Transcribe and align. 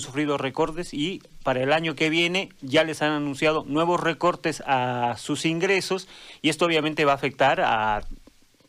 sufrido 0.00 0.38
recortes 0.38 0.92
y 0.94 1.22
para 1.42 1.62
el 1.62 1.72
año 1.72 1.94
que 1.94 2.10
viene 2.10 2.50
ya 2.60 2.84
les 2.84 3.02
han 3.02 3.12
anunciado 3.12 3.64
nuevos 3.66 4.00
recortes 4.00 4.62
a 4.66 5.16
sus 5.18 5.44
ingresos 5.44 6.08
y 6.42 6.48
esto 6.48 6.66
obviamente 6.66 7.04
va 7.04 7.12
a 7.12 7.16
afectar 7.16 7.60
a 7.60 8.02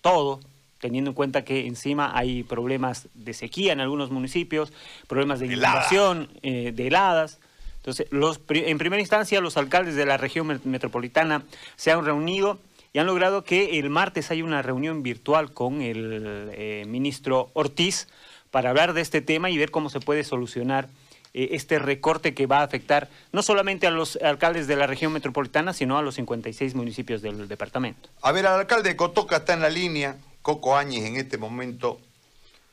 todo, 0.01 0.39
teniendo 0.79 1.11
en 1.11 1.15
cuenta 1.15 1.43
que 1.43 1.67
encima 1.67 2.11
hay 2.17 2.43
problemas 2.43 3.07
de 3.13 3.33
sequía 3.33 3.73
en 3.73 3.81
algunos 3.81 4.11
municipios, 4.11 4.71
problemas 5.07 5.39
de 5.39 5.47
inundación, 5.47 6.29
eh, 6.43 6.71
de 6.73 6.87
heladas. 6.87 7.39
Entonces, 7.77 8.07
los, 8.11 8.39
en 8.49 8.77
primera 8.77 9.01
instancia, 9.01 9.41
los 9.41 9.57
alcaldes 9.57 9.95
de 9.95 10.05
la 10.05 10.17
región 10.17 10.59
metropolitana 10.63 11.43
se 11.75 11.91
han 11.91 12.03
reunido 12.05 12.59
y 12.93 12.99
han 12.99 13.07
logrado 13.07 13.43
que 13.43 13.79
el 13.79 13.89
martes 13.89 14.31
haya 14.31 14.43
una 14.43 14.61
reunión 14.61 15.03
virtual 15.03 15.53
con 15.53 15.81
el 15.81 16.49
eh, 16.53 16.85
ministro 16.87 17.49
Ortiz 17.53 18.07
para 18.51 18.69
hablar 18.69 18.93
de 18.93 19.01
este 19.01 19.21
tema 19.21 19.49
y 19.49 19.57
ver 19.57 19.71
cómo 19.71 19.89
se 19.89 19.99
puede 19.99 20.23
solucionar 20.23 20.89
eh, 21.37 21.49
este 21.51 21.77
recorte 21.77 22.33
que 22.33 22.47
va 22.47 22.61
a 22.61 22.63
afectar 22.63 23.09
no 23.31 23.43
solamente 23.43 23.85
a 23.85 23.91
los 23.91 24.15
alcaldes 24.15 24.65
de 24.65 24.75
la 24.75 24.87
región 24.87 25.13
metropolitana, 25.13 25.71
sino 25.71 25.95
a 25.95 26.01
los 26.01 26.15
56 26.15 26.73
municipios 26.73 27.21
del 27.21 27.47
departamento. 27.47 28.09
A 28.23 28.31
ver, 28.31 28.45
el 28.45 28.53
alcalde 28.53 28.89
de 28.89 28.95
Cotoca 28.95 29.37
está 29.37 29.53
en 29.53 29.61
la 29.61 29.69
línea, 29.69 30.17
Coco 30.41 30.75
Áñez 30.75 31.05
en 31.05 31.15
este 31.17 31.37
momento. 31.37 31.99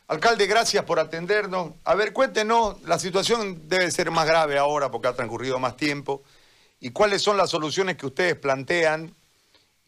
Alcalde, 0.08 0.46
gracias 0.46 0.82
por 0.84 0.98
atendernos. 0.98 1.72
A 1.84 1.95
ver, 1.95 2.14
cuéntenos, 2.14 2.80
la 2.84 2.98
situación 2.98 3.69
debe 3.69 3.91
ser 3.91 4.10
más 4.10 4.27
grave 4.27 4.56
ahora 4.56 4.91
porque 4.91 5.08
ha 5.08 5.12
transcurrido 5.12 5.58
más 5.58 5.77
tiempo. 5.77 6.22
¿Y 6.80 6.88
cuáles 6.88 7.20
son 7.20 7.36
las 7.36 7.50
soluciones 7.50 7.98
que 7.98 8.06
ustedes 8.06 8.34
plantean? 8.34 9.14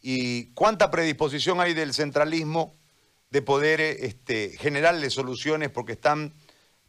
¿Y 0.03 0.53
cuánta 0.53 0.91
predisposición 0.91 1.63
hay 1.63 1.73
del 1.73 1.95
centralismo 1.95 2.75
de 3.31 3.41
poder 3.41 3.81
este, 3.81 4.51
generarle 4.59 5.09
soluciones 5.09 5.71
porque 5.71 5.93
están 5.93 6.35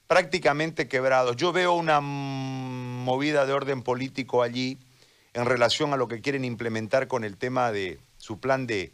prácticamente 0.08 0.88
quebrados. 0.88 1.36
Yo 1.36 1.52
veo 1.52 1.74
una 1.74 2.00
movida 2.02 3.46
de 3.46 3.54
orden 3.54 3.84
político 3.84 4.42
allí 4.42 4.78
en 5.34 5.46
relación 5.46 5.94
a 5.94 5.98
lo 5.98 6.08
que 6.08 6.22
quieren 6.22 6.46
implementar 6.46 7.08
con 7.08 7.24
el 7.24 7.38
tema 7.38 7.72
de 7.72 8.00
su 8.18 8.40
plan 8.40 8.66
de, 8.68 8.94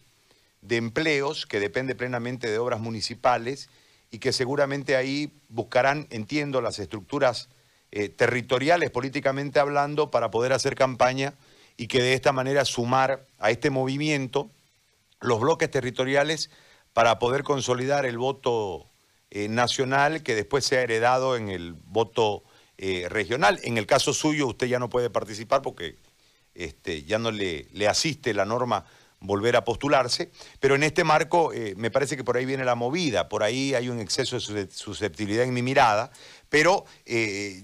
empleos, 0.70 1.46
que 1.46 1.60
depende 1.60 1.96
plenamente 1.96 2.50
de 2.50 2.58
obras 2.58 2.80
municipales 2.80 3.70
y 4.12 4.20
que 4.20 4.34
seguramente 4.34 4.96
ahí 4.96 5.32
buscarán, 5.50 6.08
entiendo, 6.10 6.62
las 6.62 6.80
estructuras 6.80 7.50
eh, 7.92 8.10
territoriales 8.10 8.90
políticamente 8.90 9.60
hablando 9.60 10.12
para 10.12 10.32
poder 10.32 10.54
hacer 10.54 10.76
campaña 10.76 11.34
y 11.78 11.88
que 11.88 12.02
de 12.02 12.14
esta 12.14 12.32
manera 12.32 12.66
sumar 12.66 13.26
a 13.40 13.52
este 13.52 13.70
movimiento 13.70 14.50
los 15.22 15.40
bloques 15.40 15.70
territoriales 15.72 16.50
para 16.94 17.18
poder 17.20 17.44
consolidar 17.44 18.06
el 18.06 18.18
voto 18.18 18.88
eh, 19.36 19.48
nacional 19.48 20.22
que 20.22 20.36
después 20.36 20.64
se 20.64 20.78
ha 20.78 20.82
heredado 20.82 21.36
en 21.36 21.50
el 21.50 21.74
voto 21.74 22.44
eh, 22.78 23.08
regional. 23.10 23.60
En 23.64 23.80
el 23.80 23.88
caso 23.88 24.14
suyo 24.14 24.46
usted 24.46 24.68
ya 24.68 24.78
no 24.78 24.90
puede 24.90 25.10
participar 25.10 25.64
porque 25.64 25.96
este, 26.54 27.02
ya 27.02 27.18
no 27.18 27.32
le, 27.32 27.66
le, 27.72 27.88
asiste 27.88 28.36
la 28.36 28.46
norma 28.46 28.86
volver 29.20 29.56
a 29.56 29.64
postularse, 29.64 30.30
pero 30.60 30.76
en 30.76 30.84
este 30.84 31.04
marco 31.04 31.52
eh, 31.52 31.74
me 31.78 31.90
parece 31.90 32.16
que 32.16 32.24
por 32.24 32.38
ahí 32.38 32.46
viene 32.46 32.64
la 32.64 32.76
movida, 32.76 33.28
por 33.28 33.42
ahí 33.42 33.74
hay 33.74 33.90
un 33.90 34.00
exceso 34.00 34.38
de 34.54 34.70
susceptibilidad 34.70 35.46
en 35.46 35.54
mi 35.56 35.64
mirada, 35.64 36.12
pero 36.50 36.86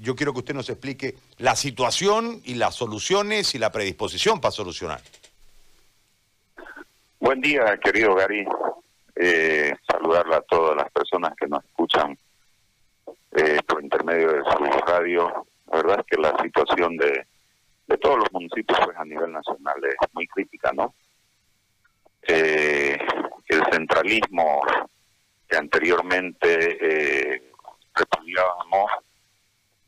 yo 0.02 0.16
quiero 0.16 0.34
que 0.34 0.40
usted 0.40 0.56
nos 0.56 0.72
explique 0.72 1.18
la 1.38 1.56
situación 1.56 2.42
y 2.46 2.56
las 2.56 2.74
soluciones 2.74 3.54
y 3.54 3.60
la 3.60 3.72
predisposición 3.72 4.42
para 4.42 4.54
solucionar. 4.54 5.02
Buen 7.20 7.42
día, 7.42 7.78
querido 7.84 8.16
Gary 8.16 8.44
eh, 9.20 9.74
a 9.88 10.42
todas 10.42 10.76
las 10.78 10.92
personas 10.92 11.34
que 11.36 11.48
nos 11.48 11.64
escuchan 11.66 12.18
eh, 13.36 13.60
por 13.68 13.84
intermedio 13.84 14.32
de 14.32 14.44
su 14.44 14.80
radio. 14.86 15.46
La 15.72 15.78
verdad 15.78 16.00
es 16.00 16.06
que 16.06 16.22
la 16.22 16.36
situación 16.42 16.98
de, 16.98 17.28
de 17.88 17.98
todos 17.98 18.18
los 18.18 18.32
municipios 18.32 18.80
pues, 18.84 18.98
a 18.98 19.06
nivel 19.06 19.32
nacional 19.32 19.76
es 19.84 20.14
muy 20.14 20.26
crítica, 20.28 20.72
¿no? 20.74 20.94
Eh, 22.28 22.98
el 23.48 23.64
centralismo 23.72 24.62
que 25.48 25.58
anteriormente 25.58 26.78
eh, 26.82 27.52
repudiábamos 27.96 28.92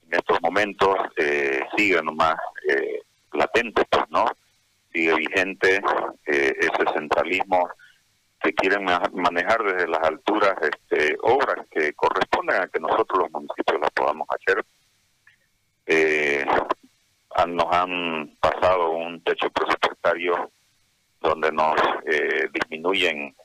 en 0.08 0.14
estos 0.14 0.42
momentos 0.42 0.96
eh, 1.18 1.62
sigue 1.78 2.02
nomás 2.02 2.36
eh, 2.68 3.02
latente, 3.34 3.86
pues, 3.90 4.04
¿no? 4.10 4.26
Sigue 4.92 5.14
vigente 5.16 5.82
eh, 6.26 6.54
ese 6.60 6.94
centralismo 6.94 7.70
que 8.42 8.54
quieren 8.54 8.86
manejar 9.14 9.64
desde 9.64 9.88
las 9.88 10.02
alturas 10.04 10.56
este, 10.62 11.16
obras 11.22 11.66
que 11.70 11.94
corresponden 11.94 12.62
a 12.62 12.68
que 12.68 12.80
nosotros 12.80 13.20
los 13.20 13.32
municipios 13.32 13.80
las 13.80 13.92
podamos 13.92 14.28
hacer. 14.30 14.66
Eh, 15.86 16.46
nos 17.48 17.66
han 17.72 18.36
pasado 18.40 18.92
un 18.92 19.24
techo 19.24 19.50
presupuestario 19.50 20.52
donde 21.20 21.52
nos 21.52 21.76
eh, 22.06 22.50
disminuyen, 22.52 23.36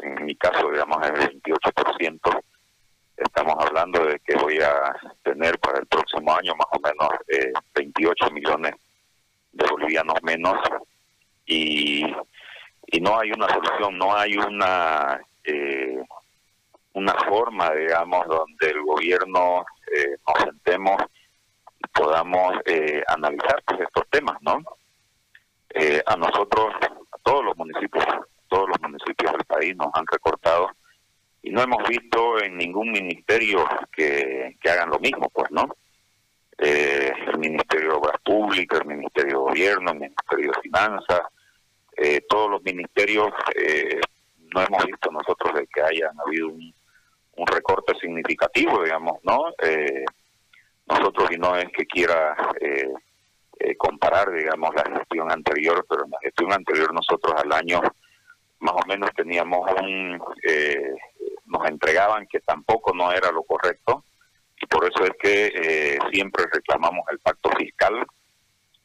en 0.00 0.24
mi 0.24 0.34
caso, 0.34 0.70
digamos, 0.70 0.98
el 1.06 1.42
28%. 1.42 2.40
Estamos 3.16 3.54
hablando 3.58 4.04
de 4.06 4.18
que 4.20 4.34
voy 4.36 4.58
a 4.60 4.94
tener 5.22 5.58
para 5.58 5.78
el 5.78 5.86
próximo 5.86 6.34
año 6.34 6.54
más 6.56 6.66
o 6.72 6.80
menos 6.80 7.08
eh, 7.28 7.52
28 7.74 8.30
millones 8.32 8.74
de 9.52 9.66
bolivianos 9.68 10.16
menos 10.22 10.56
y 11.46 11.89
y 12.90 13.00
no 13.00 13.18
hay 13.18 13.30
una 13.32 13.48
solución, 13.48 13.98
no 13.98 14.16
hay 14.16 14.36
una 14.36 15.20
eh, 15.44 16.02
una 16.92 17.14
forma, 17.28 17.70
digamos, 17.72 18.26
donde 18.26 18.68
el 18.68 18.82
gobierno 18.82 19.64
eh, 19.94 20.16
nos 20.26 20.44
sentemos 20.44 21.02
y 21.78 21.88
podamos 21.88 22.54
eh, 22.66 23.02
analizar 23.08 23.62
pues, 23.64 23.80
estos 23.80 24.08
temas, 24.10 24.36
¿no? 24.42 24.62
Eh, 25.70 26.02
a 26.04 26.16
nosotros, 26.16 26.74
a 26.82 27.18
todos 27.22 27.44
los 27.44 27.56
municipios, 27.56 28.04
todos 28.48 28.68
los 28.68 28.80
municipios 28.82 29.32
del 29.32 29.44
país 29.44 29.76
nos 29.76 29.88
han 29.94 30.04
recortado 30.10 30.70
y 31.42 31.50
no 31.50 31.62
hemos 31.62 31.88
visto 31.88 32.42
en 32.42 32.56
ningún 32.56 32.90
ministerio 32.90 33.64
que, 33.92 34.56
que 34.60 34.70
hagan 34.70 34.90
lo 34.90 34.98
mismo, 34.98 35.28
pues, 35.32 35.50
¿no? 35.50 35.68
el 36.58 37.38
Ministerio 37.38 37.88
de 37.88 37.96
Obras 37.96 38.20
Públicas, 38.22 38.80
el 38.80 38.86
Ministerio 38.86 39.30
de 39.30 39.44
Gobierno, 39.50 39.92
el 39.92 39.98
Ministerio 39.98 40.52
de 40.52 40.60
Finanzas, 40.60 41.20
eh, 42.02 42.22
todos 42.26 42.50
los 42.50 42.62
ministerios 42.62 43.28
eh, 43.54 44.00
no 44.54 44.62
hemos 44.62 44.86
visto 44.86 45.10
nosotros 45.10 45.52
de 45.52 45.66
que 45.66 45.82
hayan 45.82 46.18
habido 46.26 46.48
un, 46.48 46.72
recorte 47.46 47.94
significativo, 47.98 48.84
digamos, 48.84 49.18
¿no? 49.22 49.46
Eh, 49.62 50.04
nosotros, 50.86 51.30
y 51.32 51.38
no 51.38 51.56
es 51.56 51.66
que 51.72 51.86
quiera 51.86 52.36
comparar, 53.78 54.30
digamos, 54.30 54.74
la 54.74 54.84
gestión 54.98 55.32
anterior, 55.32 55.86
pero 55.88 56.04
en 56.04 56.10
la 56.10 56.18
gestión 56.20 56.52
anterior 56.52 56.92
nosotros 56.92 57.34
al 57.42 57.52
año 57.52 57.80
más 58.58 58.74
o 58.74 58.86
menos 58.86 59.10
teníamos 59.16 59.70
un, 59.80 60.22
nos 61.46 61.66
entregaban 61.66 62.26
que 62.26 62.40
tampoco 62.40 62.94
no 62.94 63.10
era 63.10 63.32
lo 63.32 63.42
correcto, 63.42 64.04
y 64.60 64.66
por 64.66 64.84
eso 64.84 65.04
es 65.04 65.12
que 65.18 65.98
siempre 66.12 66.44
reclamamos 66.52 67.06
el 67.10 67.20
pacto 67.20 67.50
fiscal, 67.56 68.04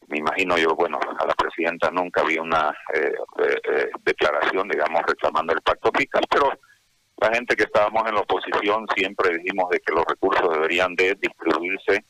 me 0.08 0.20
imagino 0.20 0.58
yo, 0.58 0.76
bueno, 0.76 0.98
a 1.20 1.26
la 1.26 1.35
nunca 1.92 2.22
había 2.22 2.42
una 2.42 2.76
eh, 2.94 3.14
eh, 3.40 3.62
eh, 3.64 3.90
declaración, 4.04 4.68
digamos, 4.68 5.02
reclamando 5.08 5.54
el 5.54 5.62
pacto 5.62 5.92
fiscal, 5.98 6.24
pero 6.30 6.52
la 7.18 7.34
gente 7.34 7.56
que 7.56 7.64
estábamos 7.64 8.08
en 8.08 8.16
la 8.16 8.22
oposición 8.22 8.86
siempre 8.96 9.38
dijimos 9.38 9.70
de 9.70 9.80
que 9.80 9.94
los 9.94 10.06
recursos 10.06 10.54
deberían 10.54 10.96
de 10.96 11.16
distribuirse 11.16 12.06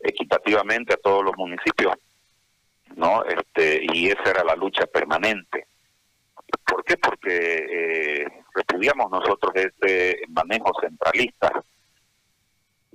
equitativamente 0.00 0.94
a 0.94 0.98
todos 0.98 1.24
los 1.24 1.36
municipios, 1.36 1.94
¿no? 2.96 3.22
Este, 3.24 3.84
y 3.92 4.08
esa 4.08 4.30
era 4.30 4.44
la 4.44 4.56
lucha 4.56 4.86
permanente. 4.86 5.66
¿Por 6.64 6.84
qué? 6.84 6.96
Porque 6.96 8.26
repudiamos 8.54 9.10
nosotros 9.10 9.52
este 9.54 10.22
manejo 10.28 10.72
centralista 10.80 11.50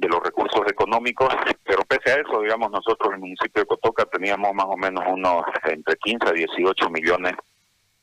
de 0.02 0.10
los 0.10 0.20
recursos 0.20 0.62
económicos, 0.68 1.30
pero 1.64 1.84
pese 1.84 2.12
a 2.12 2.22
eso, 2.22 2.42
digamos, 2.42 2.72
nosotros 2.72 3.10
en 3.10 3.14
el 3.14 3.20
municipio 3.20 3.62
de 3.62 3.68
Cotoca 3.68 4.04
teníamos 4.06 4.52
más 4.56 4.66
o 4.66 4.76
menos 4.76 5.04
unos 5.08 5.44
entre 5.66 5.96
15 5.98 6.28
a 6.28 6.32
18 6.32 6.90
millones 6.90 7.34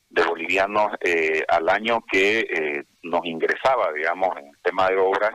de 0.09 0.23
bolivianos 0.23 0.93
eh, 1.00 1.43
al 1.49 1.69
año 1.69 2.05
que 2.09 2.39
eh, 2.39 2.85
nos 3.03 3.27
ingresaba, 3.27 3.93
digamos, 3.93 4.29
en 4.37 4.47
el 4.47 4.59
tema 4.62 4.89
de 4.89 4.97
obras, 4.97 5.33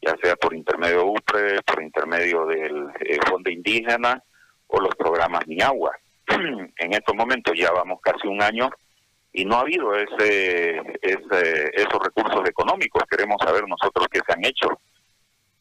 ya 0.00 0.16
sea 0.22 0.34
por 0.36 0.54
intermedio 0.54 0.96
de 0.96 1.04
UPRE, 1.04 1.62
por 1.62 1.82
intermedio 1.82 2.46
del 2.46 2.86
eh, 3.00 3.18
Fondo 3.28 3.50
Indígena 3.50 4.22
o 4.68 4.80
los 4.80 4.94
programas 4.96 5.46
Mi 5.46 5.60
Agua. 5.60 5.94
en 6.26 6.92
estos 6.94 7.14
momentos 7.14 7.52
ya 7.54 7.70
vamos 7.70 8.00
casi 8.00 8.26
un 8.26 8.42
año 8.42 8.70
y 9.30 9.44
no 9.44 9.56
ha 9.56 9.60
habido 9.60 9.94
ese, 9.94 10.78
ese 11.02 11.70
esos 11.74 12.00
recursos 12.02 12.48
económicos. 12.48 13.02
Queremos 13.10 13.36
saber 13.44 13.68
nosotros 13.68 14.08
qué 14.10 14.20
se 14.26 14.32
han 14.32 14.44
hecho 14.46 14.80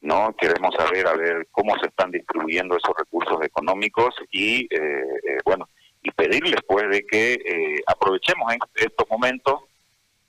no 0.08 0.34
queremos 0.40 0.74
saber 0.76 1.08
a 1.08 1.14
ver 1.14 1.48
cómo 1.52 1.78
se 1.80 1.88
están 1.88 2.12
distribuyendo 2.12 2.78
esos 2.78 2.96
recursos 2.98 3.44
económicos 3.44 4.16
y 4.32 4.62
eh, 4.74 5.04
eh, 5.28 5.38
bueno 5.46 5.68
y 6.02 6.12
pedirles 6.12 6.62
pues 6.68 6.90
de 6.90 7.06
que 7.06 7.34
eh, 7.34 7.82
aprovechemos 7.86 8.54
en 8.54 8.60
estos 8.76 9.10
momentos 9.10 9.62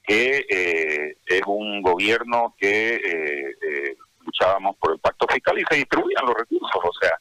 que 0.02 0.46
es 1.26 1.42
un 1.46 1.82
gobierno 1.82 2.54
que 2.58 2.98
luchábamos 4.20 4.76
por 4.76 4.92
el 4.92 4.98
pacto 5.00 5.26
fiscal 5.30 5.58
y 5.58 5.64
se 5.68 5.76
distribuían 5.76 6.24
los 6.24 6.34
recursos, 6.34 6.80
o 6.82 6.92
sea, 6.98 7.18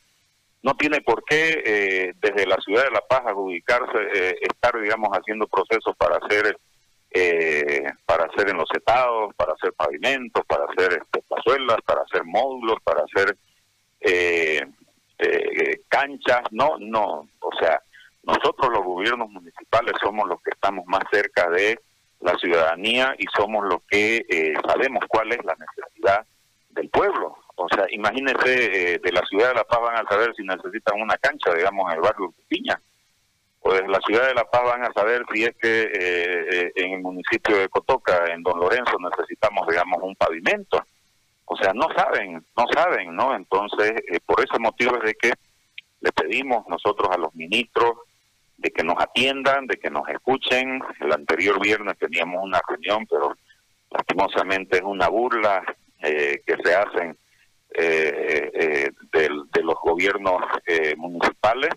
no 0.63 0.75
tiene 0.75 1.01
por 1.01 1.23
qué 1.23 1.61
eh, 1.65 2.13
desde 2.19 2.45
la 2.45 2.57
ciudad 2.57 2.83
de 2.83 2.91
La 2.91 3.01
Paz 3.01 3.21
adjudicarse, 3.25 3.97
eh, 4.13 4.35
estar, 4.41 4.79
digamos, 4.81 5.09
haciendo 5.11 5.47
procesos 5.47 5.95
para 5.97 6.17
hacer 6.17 6.57
eh, 7.11 7.83
para 8.05 8.25
hacer 8.25 8.49
estados, 8.73 9.33
para 9.35 9.53
hacer 9.53 9.73
pavimentos, 9.73 10.45
para 10.45 10.65
hacer 10.65 11.01
este, 11.01 11.21
para 11.85 12.01
hacer 12.01 12.23
módulos, 12.25 12.77
para 12.83 13.03
hacer 13.03 13.37
eh, 14.01 14.61
canchas, 15.87 16.41
no, 16.51 16.77
no, 16.79 17.27
o 17.39 17.51
sea, 17.59 17.81
nosotros 18.23 18.71
los 18.71 18.83
gobiernos 18.83 19.29
municipales 19.29 19.93
somos 20.01 20.27
los 20.27 20.41
que 20.41 20.51
estamos 20.51 20.85
más 20.85 21.03
cerca 21.11 21.49
de 21.49 21.79
la 22.19 22.35
ciudadanía 22.37 23.15
y 23.17 23.25
somos 23.35 23.65
los 23.65 23.81
que 23.89 24.25
sabemos 24.67 25.03
cuál 25.07 25.31
es 25.31 25.43
la 25.43 25.55
necesidad 25.55 26.25
del 26.69 26.89
pueblo. 26.89 27.37
O 27.59 27.67
sea, 27.69 27.85
imagínense, 27.89 28.93
eh, 28.93 28.99
de 29.03 29.11
la 29.11 29.25
ciudad 29.25 29.49
de 29.49 29.55
La 29.55 29.63
Paz 29.63 29.79
van 29.81 29.95
a 29.95 30.07
saber 30.07 30.31
si 30.35 30.43
necesitan 30.43 31.01
una 31.01 31.17
cancha, 31.17 31.51
digamos, 31.55 31.91
en 31.91 31.97
el 31.97 32.01
barrio 32.03 32.27
de 32.27 32.43
Piña. 32.47 32.79
De 33.73 33.87
la 33.87 33.99
ciudad 34.05 34.27
de 34.27 34.33
La 34.33 34.49
Paz 34.49 34.63
van 34.63 34.83
a 34.83 34.93
saber 34.93 35.23
si 35.33 35.43
es 35.43 35.55
que 35.55 35.83
eh, 35.83 36.47
eh, 36.51 36.71
en 36.75 36.93
el 36.93 37.01
municipio 37.01 37.57
de 37.57 37.69
Cotoca, 37.69 38.25
en 38.31 38.43
Don 38.43 38.59
Lorenzo, 38.59 38.97
necesitamos, 38.99 39.67
digamos, 39.67 39.99
un 40.01 40.15
pavimento. 40.15 40.83
O 41.45 41.55
sea, 41.57 41.73
no 41.73 41.87
saben, 41.95 42.45
no 42.55 42.65
saben, 42.73 43.15
¿no? 43.15 43.35
Entonces, 43.35 43.93
por 44.25 44.39
ese 44.43 44.59
motivo 44.59 44.97
es 44.97 45.03
de 45.03 45.13
que 45.15 45.33
le 46.01 46.11
pedimos 46.11 46.67
nosotros 46.67 47.09
a 47.11 47.17
los 47.17 47.33
ministros 47.35 47.93
de 48.57 48.71
que 48.71 48.83
nos 48.83 48.95
atiendan, 48.99 49.67
de 49.67 49.77
que 49.77 49.89
nos 49.89 50.07
escuchen. 50.09 50.81
El 50.99 51.13
anterior 51.13 51.61
viernes 51.61 51.97
teníamos 51.97 52.43
una 52.43 52.59
reunión, 52.67 53.05
pero 53.07 53.37
lastimosamente 53.91 54.77
es 54.77 54.83
una 54.83 55.07
burla 55.07 55.63
que 55.99 56.55
se 56.63 56.75
hacen 56.75 57.17
eh, 57.79 58.49
eh, 58.53 58.91
de 59.13 59.63
los 59.63 59.75
gobiernos 59.83 60.41
eh, 60.65 60.95
municipales, 60.95 61.69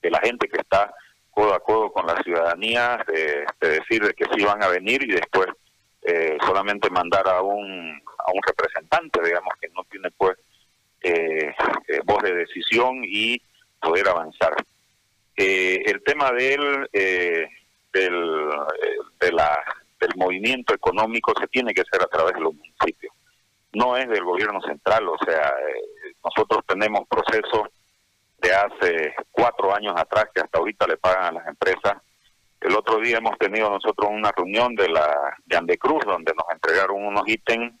de 0.00 0.10
la 0.10 0.20
gente 0.20 0.48
que 0.48 0.58
está 0.58 0.94
codo 1.38 1.54
a 1.54 1.60
con 1.92 2.06
la 2.06 2.20
ciudadanía, 2.22 3.04
de, 3.06 3.46
decir 3.60 4.02
de 4.02 4.14
que 4.14 4.26
sí 4.34 4.44
van 4.44 4.62
a 4.62 4.68
venir 4.68 5.02
y 5.04 5.12
después 5.12 5.48
eh, 6.02 6.36
solamente 6.44 6.90
mandar 6.90 7.28
a 7.28 7.42
un, 7.42 8.02
a 8.26 8.32
un 8.32 8.40
representante, 8.46 9.22
digamos, 9.22 9.54
que 9.60 9.68
no 9.68 9.84
tiene 9.84 10.10
pues 10.16 10.36
voz 12.04 12.22
de 12.22 12.34
decisión 12.34 13.02
y 13.04 13.40
poder 13.80 14.08
avanzar. 14.08 14.54
el 15.36 16.02
tema 16.04 16.32
del, 16.32 16.88
del, 16.92 18.50
de 19.20 19.32
la, 19.32 19.58
del 20.00 20.10
movimiento 20.16 20.74
económico 20.74 21.32
se 21.40 21.46
tiene 21.46 21.72
que 21.72 21.82
hacer 21.82 22.02
a 22.02 22.08
través 22.08 22.34
de 22.34 22.40
los 22.40 22.54
municipios 22.54 23.12
no 23.72 23.96
es 23.96 24.08
del 24.08 24.24
gobierno 24.24 24.60
central, 24.62 25.08
o 25.08 25.16
sea, 25.24 25.48
eh, 25.48 26.14
nosotros 26.24 26.64
tenemos 26.66 27.06
procesos 27.08 27.67
años 29.78 29.94
atrás 29.96 30.26
que 30.34 30.40
hasta 30.40 30.58
ahorita 30.58 30.86
le 30.86 30.96
pagan 30.96 31.24
a 31.24 31.32
las 31.38 31.48
empresas. 31.48 31.94
El 32.60 32.74
otro 32.76 32.98
día 32.98 33.18
hemos 33.18 33.38
tenido 33.38 33.70
nosotros 33.70 34.08
una 34.10 34.32
reunión 34.32 34.74
de 34.74 34.88
la 34.88 35.36
de 35.46 35.56
Andecruz 35.56 36.04
donde 36.04 36.32
nos 36.34 36.46
entregaron 36.52 37.04
unos 37.04 37.22
ítems 37.26 37.72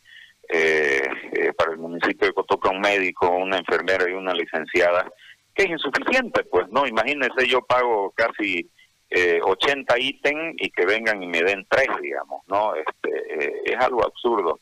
eh, 0.48 1.02
eh, 1.32 1.52
para 1.52 1.72
el 1.72 1.78
municipio 1.78 2.26
de 2.26 2.32
Cotoca, 2.32 2.70
un 2.70 2.80
médico, 2.80 3.28
una 3.28 3.58
enfermera 3.58 4.08
y 4.08 4.14
una 4.14 4.32
licenciada, 4.32 5.10
que 5.54 5.64
es 5.64 5.70
insuficiente, 5.70 6.44
pues, 6.44 6.68
¿no? 6.70 6.86
Imagínense, 6.86 7.46
yo 7.46 7.60
pago 7.62 8.12
casi 8.12 8.70
eh, 9.10 9.40
80 9.42 9.98
ítems 9.98 10.54
y 10.58 10.70
que 10.70 10.86
vengan 10.86 11.22
y 11.22 11.26
me 11.26 11.42
den 11.42 11.66
tres, 11.68 11.88
digamos, 12.00 12.42
¿no? 12.46 12.74
Este, 12.76 13.72
es 13.72 13.76
algo 13.84 14.04
absurdo. 14.04 14.60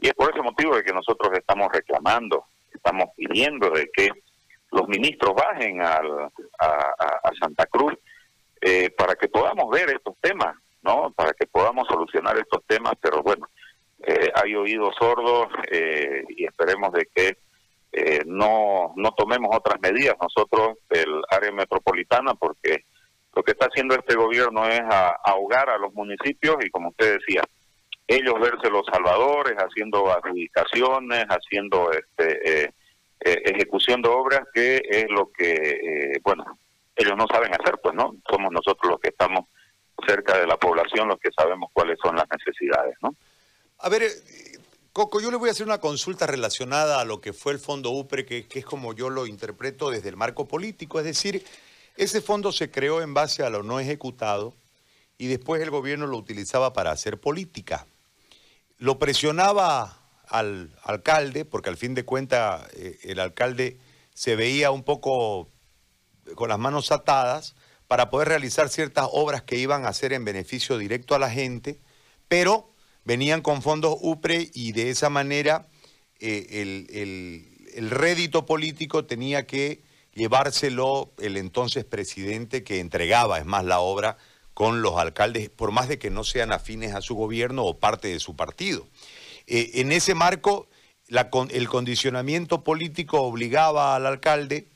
Y 0.00 0.08
es 0.08 0.14
por 0.14 0.32
ese 0.32 0.42
motivo 0.42 0.74
de 0.74 0.82
que 0.82 0.92
nosotros 0.92 1.30
estamos 1.38 1.68
reclamando, 1.72 2.46
estamos 2.72 3.10
pidiendo 3.16 3.70
de 3.70 3.88
que 3.92 4.10
los 4.70 4.88
ministros 4.88 5.34
bajen 5.34 5.80
al, 5.80 6.30
a, 6.58 7.30
Santa 7.40 7.66
Cruz 7.66 7.94
eh, 8.60 8.90
para 8.90 9.14
que 9.14 9.28
podamos 9.28 9.70
ver 9.70 9.90
estos 9.90 10.16
temas, 10.20 10.56
¿no? 10.82 11.12
Para 11.12 11.32
que 11.32 11.46
podamos 11.46 11.86
solucionar 11.88 12.36
estos 12.38 12.64
temas, 12.66 12.94
pero 13.00 13.22
bueno, 13.22 13.48
eh, 14.00 14.30
hay 14.34 14.54
oídos 14.54 14.94
sordos 14.98 15.48
eh, 15.70 16.24
y 16.28 16.44
esperemos 16.44 16.92
de 16.92 17.08
que 17.14 17.36
no, 18.26 18.92
no 18.96 19.10
tomemos 19.12 19.48
otras 19.56 19.80
medidas 19.80 20.14
nosotros 20.20 20.78
del 20.88 21.20
área 21.30 21.50
metropolitana 21.50 22.34
porque 22.34 22.84
lo 23.34 23.42
que 23.42 23.52
está 23.52 23.66
haciendo 23.66 23.96
este 23.96 24.14
gobierno 24.14 24.68
es 24.68 24.82
ahogar 25.24 25.70
a 25.70 25.78
los 25.78 25.92
municipios 25.94 26.56
y 26.64 26.70
como 26.70 26.90
usted 26.90 27.18
decía, 27.18 27.42
ellos 28.06 28.34
verse 28.40 28.70
los 28.70 28.86
salvadores, 28.86 29.56
haciendo 29.56 30.10
adjudicaciones, 30.12 31.24
haciendo 31.28 31.90
este, 31.90 32.72
eh, 33.20 33.32
eh, 33.32 33.42
ejecución 33.44 34.02
de 34.02 34.08
obras, 34.08 34.42
que 34.52 34.82
es 34.88 35.06
lo 35.08 35.30
que, 35.30 35.52
eh, 35.52 36.20
bueno, 36.22 36.44
ellos 36.96 37.16
no 37.16 37.26
saben 37.26 37.52
hacer, 37.54 37.78
pues, 37.82 37.94
¿no? 37.94 38.16
Somos 38.28 38.50
nosotros 38.52 38.90
los 38.90 39.00
que 39.00 39.08
estamos 39.08 39.46
cerca 40.06 40.38
de 40.38 40.46
la 40.46 40.56
población 40.56 41.08
los 41.08 41.18
que 41.18 41.30
sabemos 41.36 41.70
cuáles 41.72 41.98
son 42.02 42.16
las 42.16 42.26
necesidades, 42.30 42.96
¿no? 43.02 43.14
A 43.78 43.88
ver, 43.88 44.02
Coco, 44.92 45.20
yo 45.20 45.30
le 45.30 45.36
voy 45.36 45.48
a 45.48 45.52
hacer 45.52 45.66
una 45.66 45.78
consulta 45.78 46.26
relacionada 46.26 47.00
a 47.00 47.04
lo 47.04 47.20
que 47.20 47.32
fue 47.32 47.52
el 47.52 47.58
Fondo 47.58 47.90
UPRE, 47.90 48.24
que, 48.24 48.46
que 48.46 48.60
es 48.60 48.64
como 48.64 48.94
yo 48.94 49.10
lo 49.10 49.26
interpreto 49.26 49.90
desde 49.90 50.08
el 50.08 50.16
marco 50.16 50.46
político, 50.46 50.98
es 50.98 51.04
decir, 51.04 51.44
ese 51.96 52.20
fondo 52.20 52.52
se 52.52 52.70
creó 52.70 53.02
en 53.02 53.14
base 53.14 53.42
a 53.42 53.50
lo 53.50 53.62
no 53.62 53.80
ejecutado 53.80 54.54
y 55.16 55.26
después 55.26 55.60
el 55.62 55.70
gobierno 55.70 56.06
lo 56.06 56.16
utilizaba 56.16 56.72
para 56.72 56.92
hacer 56.92 57.18
política 57.18 57.86
lo 58.78 58.98
presionaba 58.98 59.98
al 60.28 60.70
alcalde, 60.82 61.44
porque 61.44 61.70
al 61.70 61.76
fin 61.76 61.94
de 61.94 62.04
cuentas 62.04 62.66
eh, 62.74 62.98
el 63.04 63.20
alcalde 63.20 63.78
se 64.14 64.36
veía 64.36 64.70
un 64.70 64.82
poco 64.82 65.50
con 66.34 66.48
las 66.48 66.58
manos 66.58 66.92
atadas 66.92 67.54
para 67.86 68.10
poder 68.10 68.28
realizar 68.28 68.68
ciertas 68.68 69.08
obras 69.12 69.42
que 69.42 69.56
iban 69.56 69.86
a 69.86 69.92
ser 69.92 70.12
en 70.12 70.24
beneficio 70.24 70.76
directo 70.76 71.14
a 71.14 71.18
la 71.18 71.30
gente, 71.30 71.80
pero 72.28 72.70
venían 73.04 73.40
con 73.40 73.62
fondos 73.62 73.96
UPRE 74.00 74.50
y 74.52 74.72
de 74.72 74.90
esa 74.90 75.08
manera 75.08 75.68
eh, 76.20 76.46
el, 76.50 77.48
el 77.74 77.90
rédito 77.90 78.44
político 78.44 79.06
tenía 79.06 79.46
que 79.46 79.82
llevárselo 80.12 81.12
el 81.18 81.36
entonces 81.36 81.84
presidente 81.84 82.64
que 82.64 82.80
entregaba, 82.80 83.38
es 83.38 83.46
más, 83.46 83.64
la 83.64 83.80
obra 83.80 84.18
con 84.52 84.82
los 84.82 84.96
alcaldes, 84.96 85.48
por 85.50 85.70
más 85.70 85.86
de 85.86 86.00
que 86.00 86.10
no 86.10 86.24
sean 86.24 86.50
afines 86.50 86.92
a 86.92 87.00
su 87.00 87.14
gobierno 87.14 87.64
o 87.64 87.78
parte 87.78 88.08
de 88.08 88.18
su 88.18 88.34
partido. 88.34 88.88
Eh, 89.50 89.80
en 89.80 89.92
ese 89.92 90.14
marco, 90.14 90.68
el 91.08 91.68
condicionamiento 91.68 92.62
político 92.62 93.22
obligaba 93.22 93.96
al 93.96 94.04
alcalde 94.04 94.68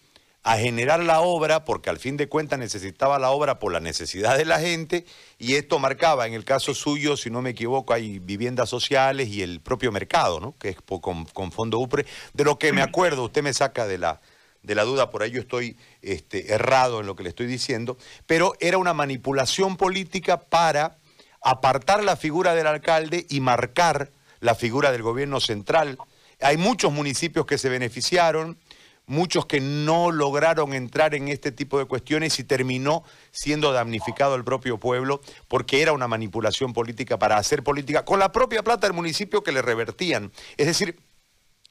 a 0.45 0.57
generar 0.57 1.01
la 1.01 1.21
obra, 1.21 1.65
porque 1.65 1.91
al 1.91 1.99
fin 1.99 2.17
de 2.17 2.29
cuentas 2.29 2.59
necesitaba 2.59 3.19
la 3.19 3.31
obra 3.31 3.59
por 3.59 3.71
la 3.71 3.81
necesidad 3.81 4.37
de 4.39 4.47
la 4.47 4.59
gente, 4.59 5.05
y 5.39 5.55
esto 5.55 5.79
marcaba, 5.79 6.27
en 6.27 6.33
el 6.33 6.45
caso 6.45 6.75
suyo, 6.75 7.17
si 7.19 7.31
no 7.31 7.43
me 7.43 7.51
equivoco, 7.51 7.93
hay 7.93 8.19
viviendas 8.19 8.71
sociales 8.71 9.29
y 9.29 9.43
el 9.43 9.61
propio 9.61 9.93
mercado, 9.93 10.41
¿no? 10.41 10.57
que 10.59 10.71
es 10.71 10.77
con, 10.81 11.53
Fondo 11.53 11.79
UPRE, 11.79 12.07
de 12.33 12.45
lo 12.45 12.59
que 12.59 12.73
me 12.73 12.83
acuerdo, 12.83 13.25
usted 13.25 13.43
me 13.43 13.53
saca 13.53 13.87
de 13.87 13.99
la, 13.99 14.21
de 14.63 14.75
la 14.75 14.85
duda, 14.85 15.11
por 15.11 15.23
ahí 15.23 15.31
yo 15.31 15.41
estoy 15.43 15.77
este, 16.01 16.53
errado 16.55 17.01
en 17.01 17.07
lo 17.07 17.15
que 17.15 17.23
le 17.23 17.29
estoy 17.29 17.47
diciendo, 17.47 17.99
pero 18.27 18.55
era 18.59 18.79
una 18.79 18.95
manipulación 18.95 19.77
política 19.77 20.41
para 20.41 20.97
apartar 21.43 22.03
la 22.03 22.17
figura 22.17 22.55
del 22.55 22.67
alcalde 22.67 23.27
y 23.29 23.41
marcar 23.41 24.11
la 24.43 24.55
figura 24.55 24.93
del 24.93 25.03
gobierno 25.03 25.41
central. 25.41 25.97
Hay 26.41 26.59
muchos 26.59 26.93
municipios 26.93 27.47
que 27.47 27.59
se 27.59 27.69
beneficiaron, 27.69 28.59
muchos 29.07 29.47
que 29.47 29.61
no 29.61 30.11
lograron 30.11 30.75
entrar 30.75 31.15
en 31.15 31.29
este 31.29 31.53
tipo 31.53 31.79
de 31.79 31.87
cuestiones 31.87 32.39
y 32.41 32.45
terminó 32.45 33.05
siendo 33.31 33.73
damnificado 33.73 34.35
el 34.35 34.45
propio 34.45 34.79
pueblo 34.79 35.21
porque 35.49 35.81
era 35.81 35.93
una 35.93 36.09
manipulación 36.09 36.73
política 36.73 37.19
para 37.19 37.37
hacer 37.37 37.63
política 37.63 38.05
con 38.05 38.19
la 38.19 38.33
propia 38.33 38.63
plata 38.65 38.87
del 38.89 38.95
municipio 38.95 39.45
que 39.45 39.53
le 39.53 39.63
revertían. 39.63 40.33
Es 40.57 40.67
decir, 40.67 40.99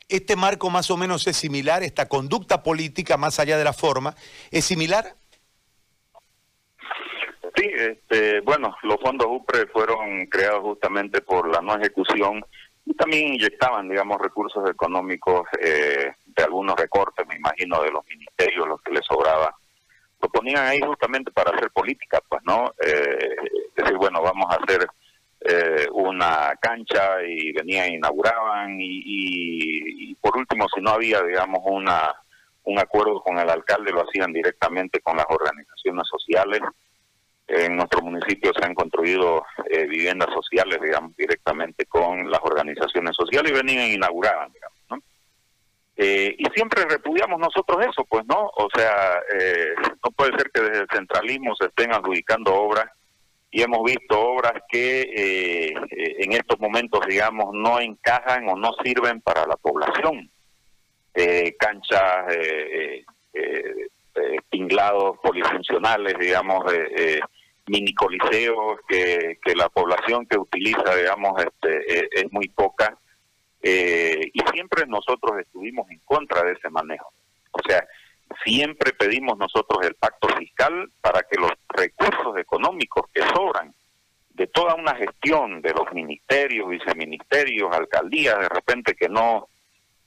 este 0.08 0.38
marco 0.38 0.70
más 0.70 0.90
o 0.92 0.98
menos 0.98 1.28
es 1.28 1.36
similar, 1.36 1.84
esta 1.84 2.08
conducta 2.08 2.64
política 2.64 3.18
más 3.18 3.38
allá 3.40 3.58
de 3.58 3.66
la 3.66 3.74
forma, 3.74 4.16
¿es 4.50 4.64
similar? 4.64 5.18
Sí, 7.62 7.70
este, 7.78 8.40
bueno, 8.42 8.76
los 8.82 8.98
fondos 9.00 9.28
UPRE 9.30 9.68
fueron 9.68 10.26
creados 10.26 10.62
justamente 10.64 11.22
por 11.22 11.48
la 11.48 11.62
no 11.62 11.76
ejecución 11.76 12.44
y 12.88 12.94
también 12.96 13.36
inyectaban, 13.36 13.88
digamos, 13.88 14.20
recursos 14.20 14.68
económicos 14.68 15.44
eh, 15.60 16.12
de 16.26 16.44
algunos 16.44 16.76
recortes, 16.76 17.28
me 17.28 17.36
imagino, 17.36 17.84
de 17.84 17.92
los 17.92 18.04
ministerios, 18.08 18.68
los 18.68 18.82
que 18.82 18.94
les 18.94 19.06
sobraba. 19.06 19.56
Lo 20.20 20.30
ponían 20.30 20.66
ahí 20.66 20.80
justamente 20.80 21.30
para 21.32 21.56
hacer 21.56 21.70
política, 21.70 22.20
pues, 22.28 22.42
¿no? 22.46 22.74
Eh, 22.84 23.36
decir, 23.76 23.96
bueno, 23.98 24.24
vamos 24.24 24.48
a 24.50 24.58
hacer 24.64 24.88
eh, 25.42 25.88
una 25.92 26.54
cancha 26.60 27.22
y 27.24 27.52
venían, 27.52 27.94
inauguraban 27.94 28.78
y, 28.80 30.16
por 30.16 30.36
último, 30.36 30.66
si 30.74 30.82
no 30.82 30.92
había, 30.92 31.22
digamos, 31.22 31.60
una 31.64 32.12
un 32.64 32.80
acuerdo 32.80 33.22
con 33.22 33.38
el 33.40 33.50
alcalde, 33.50 33.92
lo 33.92 34.04
hacían 34.08 34.32
directamente 34.32 35.00
con 35.02 35.18
las 35.18 35.26
organizaciones 35.30 36.08
sociales. 36.08 36.62
En 37.54 37.76
nuestro 37.76 38.02
municipio 38.02 38.54
se 38.58 38.66
han 38.66 38.74
construido 38.74 39.44
eh, 39.70 39.86
viviendas 39.86 40.30
sociales, 40.34 40.80
digamos, 40.82 41.16
directamente 41.18 41.86
con 41.86 42.30
las 42.32 42.40
organizaciones 42.44 43.14
sociales 43.16 43.52
y 43.52 43.56
venían 43.56 43.84
e 43.84 43.94
inauguraban, 43.94 44.52
digamos, 44.54 44.78
¿no? 44.90 44.98
Eh, 46.04 46.36
y 46.36 46.46
siempre 46.56 46.84
repudiamos 46.90 47.40
nosotros 47.40 47.86
eso, 47.86 48.04
pues, 48.10 48.26
¿no? 48.26 48.50
O 48.56 48.68
sea, 48.74 49.22
eh, 49.38 49.76
no 50.04 50.12
puede 50.12 50.32
ser 50.38 50.50
que 50.52 50.62
desde 50.62 50.80
el 50.80 50.88
centralismo 50.92 51.56
se 51.56 51.68
estén 51.68 51.94
adjudicando 51.94 52.56
obras 52.56 52.90
y 53.52 53.62
hemos 53.62 53.84
visto 53.84 54.20
obras 54.20 54.64
que 54.68 55.02
eh, 55.02 55.74
en 55.92 56.32
estos 56.32 56.60
momentos, 56.60 57.02
digamos, 57.08 57.54
no 57.54 57.80
encajan 57.80 58.50
o 58.50 58.56
no 58.56 58.72
sirven 58.84 59.22
para 59.22 59.46
la 59.46 59.58
población. 59.58 60.28
canchas, 61.60 62.36
tinglados 64.50 65.18
polifuncionales, 65.22 66.16
digamos, 66.18 66.64
mini 67.72 67.94
coliseos 67.94 68.82
que, 68.88 69.40
que 69.42 69.56
la 69.56 69.70
población 69.70 70.26
que 70.26 70.38
utiliza, 70.38 70.94
digamos, 70.96 71.42
este, 71.42 72.20
es 72.20 72.32
muy 72.32 72.50
poca 72.50 72.98
eh, 73.64 74.30
y 74.34 74.40
siempre 74.52 74.86
nosotros 74.88 75.40
estuvimos 75.40 75.90
en 75.90 76.00
contra 76.00 76.44
de 76.44 76.54
ese 76.54 76.70
manejo. 76.70 77.14
O 77.52 77.60
sea, 77.66 77.86
siempre 78.44 78.92
pedimos 78.94 79.38
nosotros 79.38 79.86
el 79.86 79.96
pacto 79.96 80.28
fiscal 80.38 80.92
para 81.00 81.22
que 81.22 81.40
los 81.40 81.52
recursos 81.70 82.38
económicos 82.38 83.06
que 83.14 83.22
sobran 83.34 83.74
de 84.32 84.48
toda 84.48 84.76
una 84.76 84.96
gestión 84.96 85.62
de 85.62 85.74
los 85.74 85.92
ministerios, 85.94 86.70
viceministerios, 86.70 87.74
alcaldías, 87.74 88.40
de 88.40 88.50
repente 88.50 88.96
que 88.96 89.08
no 89.08 89.48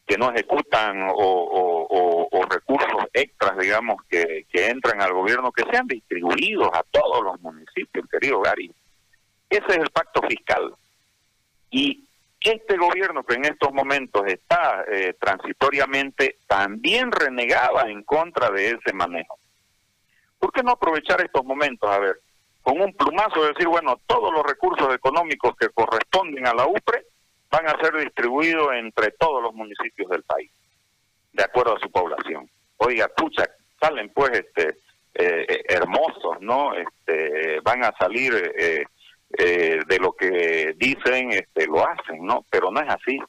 que 0.06 0.18
no 0.18 0.30
ejecutan 0.30 1.08
o, 1.10 2.46
recursos 2.50 3.04
extras, 3.12 3.58
digamos, 3.58 3.96
que, 4.08 4.46
que 4.50 4.68
entran 4.68 5.00
al 5.00 5.12
gobierno, 5.12 5.50
que 5.50 5.64
sean 5.70 5.86
distribuidos 5.86 6.68
a 6.72 6.82
todos 6.90 7.24
los 7.24 7.40
municipios, 7.40 8.06
querido 8.08 8.40
Gary. 8.40 8.70
Ese 9.50 9.66
es 9.66 9.76
el 9.76 9.90
pacto 9.90 10.22
fiscal. 10.22 10.72
Y 11.70 12.04
este 12.44 12.76
gobierno 12.76 13.24
que 13.24 13.34
en 13.34 13.46
estos 13.46 13.72
momentos 13.72 14.22
está 14.26 14.84
eh, 14.90 15.14
transitoriamente 15.18 16.36
también 16.46 17.10
renegaba 17.10 17.90
en 17.90 18.02
contra 18.02 18.50
de 18.50 18.72
ese 18.72 18.92
manejo. 18.92 19.38
¿Por 20.38 20.52
qué 20.52 20.62
no 20.62 20.72
aprovechar 20.72 21.22
estos 21.22 21.44
momentos? 21.44 21.90
A 21.90 21.98
ver, 21.98 22.20
con 22.62 22.80
un 22.80 22.92
plumazo 22.92 23.44
decir, 23.44 23.66
bueno, 23.66 23.98
todos 24.06 24.32
los 24.32 24.44
recursos 24.44 24.94
económicos 24.94 25.56
que 25.56 25.70
corresponden 25.70 26.46
a 26.46 26.54
la 26.54 26.66
UPRE 26.66 27.06
van 27.54 27.68
a 27.68 27.80
ser 27.80 27.96
distribuidos 27.96 28.68
entre 28.74 29.12
todos 29.12 29.40
los 29.40 29.54
municipios 29.54 30.10
del 30.10 30.24
país, 30.24 30.50
de 31.32 31.44
acuerdo 31.44 31.76
a 31.76 31.80
su 31.80 31.88
población. 31.90 32.50
Oiga, 32.78 33.08
pucha, 33.16 33.44
salen 33.80 34.10
pues 34.10 34.30
este 34.32 34.78
eh, 35.14 35.62
hermosos, 35.68 36.40
¿no? 36.40 36.74
Este, 36.74 37.60
van 37.60 37.84
a 37.84 37.92
salir 37.96 38.34
eh, 38.56 38.84
eh, 39.38 39.80
de 39.86 39.98
lo 40.00 40.12
que 40.12 40.74
dicen, 40.76 41.30
este, 41.30 41.66
lo 41.66 41.88
hacen, 41.88 42.26
¿no? 42.26 42.44
Pero 42.50 42.72
no 42.72 42.80
es 42.80 42.88
así. 42.88 43.20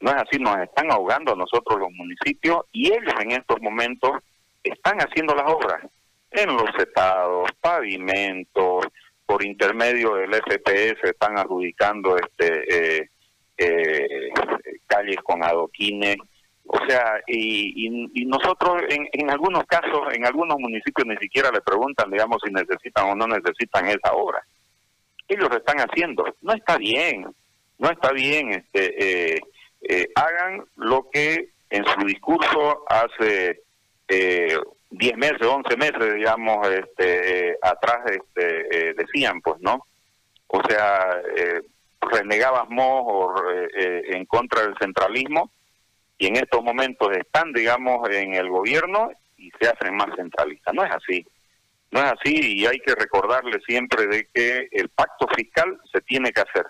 No 0.00 0.10
es 0.10 0.16
así, 0.16 0.38
nos 0.38 0.56
están 0.58 0.92
ahogando 0.92 1.32
a 1.32 1.36
nosotros 1.36 1.80
los 1.80 1.90
municipios 1.90 2.66
y 2.70 2.92
ellos 2.92 3.14
en 3.20 3.32
estos 3.32 3.60
momentos 3.60 4.12
están 4.62 4.98
haciendo 4.98 5.34
las 5.34 5.50
obras 5.50 5.82
en 6.30 6.54
los 6.54 6.70
estados, 6.78 7.50
pavimentos, 7.60 8.86
por 9.26 9.44
intermedio 9.44 10.14
del 10.14 10.32
FPS 10.32 11.02
están 11.02 11.36
adjudicando 11.36 12.16
este 12.16 13.00
eh, 13.00 13.10
eh, 13.58 14.30
calles 14.86 15.18
con 15.22 15.42
adoquines, 15.42 16.16
o 16.66 16.78
sea, 16.86 17.20
y, 17.26 18.10
y, 18.14 18.24
nosotros 18.26 18.82
en, 18.90 19.08
en 19.12 19.30
algunos 19.30 19.64
casos, 19.64 20.02
en 20.12 20.26
algunos 20.26 20.58
municipios 20.58 21.06
ni 21.06 21.16
siquiera 21.16 21.50
le 21.50 21.62
preguntan, 21.62 22.10
digamos, 22.10 22.38
si 22.44 22.52
necesitan 22.52 23.10
o 23.10 23.14
no 23.14 23.26
necesitan 23.26 23.86
esa 23.86 24.12
obra 24.12 24.42
ellos 25.28 25.48
lo 25.50 25.56
están 25.58 25.78
haciendo. 25.78 26.24
No 26.40 26.54
está 26.54 26.78
bien, 26.78 27.26
no 27.78 27.90
está 27.90 28.12
bien. 28.12 28.50
Este, 28.50 29.34
eh, 29.34 29.40
eh, 29.82 30.08
hagan 30.14 30.64
lo 30.76 31.08
que 31.10 31.50
en 31.70 31.84
su 31.84 32.06
discurso 32.06 32.84
hace 32.88 33.60
eh, 34.08 34.58
10 34.90 35.16
meses, 35.16 35.42
11 35.42 35.76
meses, 35.76 36.14
digamos, 36.14 36.66
este, 36.68 37.56
atrás 37.62 37.98
este, 38.06 38.90
eh, 38.90 38.94
decían, 38.96 39.40
pues, 39.42 39.60
¿no? 39.60 39.86
O 40.46 40.62
sea, 40.66 41.20
eh, 42.00 42.06
renegábamos 42.10 43.40
en 43.74 44.24
contra 44.26 44.62
del 44.62 44.74
centralismo 44.80 45.50
y 46.18 46.26
en 46.26 46.36
estos 46.36 46.62
momentos 46.62 47.16
están, 47.16 47.52
digamos, 47.52 48.08
en 48.10 48.34
el 48.34 48.48
gobierno 48.50 49.10
y 49.36 49.50
se 49.60 49.68
hacen 49.68 49.94
más 49.94 50.08
centralistas. 50.16 50.74
No 50.74 50.84
es 50.84 50.90
así. 50.90 51.24
No 51.90 52.00
es 52.00 52.12
así 52.12 52.58
y 52.58 52.66
hay 52.66 52.80
que 52.80 52.94
recordarle 52.94 53.60
siempre 53.66 54.06
de 54.06 54.28
que 54.34 54.68
el 54.72 54.88
pacto 54.90 55.26
fiscal 55.34 55.80
se 55.90 56.00
tiene 56.02 56.32
que 56.32 56.42
hacer. 56.42 56.66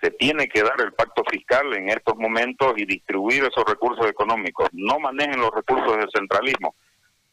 Se 0.00 0.10
tiene 0.10 0.48
que 0.48 0.62
dar 0.62 0.80
el 0.80 0.92
pacto 0.92 1.22
fiscal 1.30 1.72
en 1.74 1.88
estos 1.88 2.16
momentos 2.16 2.74
y 2.76 2.84
distribuir 2.84 3.44
esos 3.44 3.64
recursos 3.66 4.06
económicos. 4.06 4.68
No 4.72 4.98
manejen 4.98 5.40
los 5.40 5.54
recursos 5.54 5.96
del 5.96 6.10
centralismo. 6.12 6.74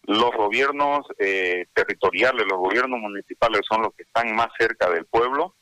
Los 0.04 0.32
gobiernos 0.32 1.06
eh, 1.18 1.66
territoriales, 1.74 2.46
los 2.50 2.60
gobiernos 2.60 3.00
municipales 3.00 3.62
son 3.68 3.84
los 3.84 3.94
que 3.96 4.04
están 4.04 4.36
más 4.36 4.48
cerca 4.58 4.90
del 4.90 5.06
pueblo 5.06 5.56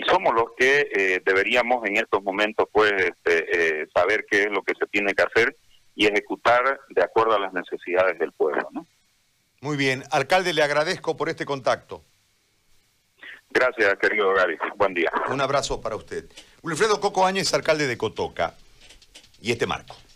y 0.00 0.08
somos 0.08 0.34
los 0.34 0.52
que 0.56 0.88
eh, 0.92 1.22
deberíamos 1.24 1.84
en 1.86 1.96
estos 1.96 2.22
momentos 2.22 2.68
pues 2.72 2.92
este, 2.92 3.82
eh, 3.82 3.88
saber 3.94 4.24
qué 4.30 4.44
es 4.44 4.50
lo 4.50 4.62
que 4.62 4.74
se 4.78 4.86
tiene 4.86 5.12
que 5.14 5.22
hacer 5.22 5.56
y 5.94 6.06
ejecutar 6.06 6.80
de 6.88 7.02
acuerdo 7.02 7.34
a 7.34 7.38
las 7.38 7.52
necesidades 7.52 8.18
del 8.18 8.32
pueblo, 8.32 8.68
¿no? 8.72 8.86
Muy 9.60 9.76
bien. 9.76 10.02
Alcalde, 10.10 10.54
le 10.54 10.62
agradezco 10.62 11.16
por 11.16 11.28
este 11.28 11.44
contacto. 11.44 12.02
Gracias, 13.50 13.98
querido 13.98 14.32
Gary. 14.32 14.56
Buen 14.76 14.94
día. 14.94 15.10
Un 15.28 15.40
abrazo 15.40 15.80
para 15.80 15.96
usted. 15.96 16.24
Wilfredo 16.62 17.00
Coco 17.00 17.26
Áñez, 17.26 17.52
alcalde 17.52 17.86
de 17.86 17.98
Cotoca. 17.98 18.54
Y 19.42 19.52
este 19.52 19.66
marco. 19.66 19.96